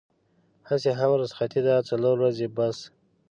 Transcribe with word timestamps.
هسې 0.69 0.91
هم 0.99 1.11
رخصتي 1.21 1.61
ده 1.67 1.75
څلور 1.89 2.15
ورځې 2.19 2.47
بس. 2.55 2.77